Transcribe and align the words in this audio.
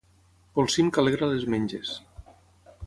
Polsim 0.59 0.89
que 0.95 1.01
alegra 1.03 1.31
les 1.33 1.47
menges. 1.55 1.95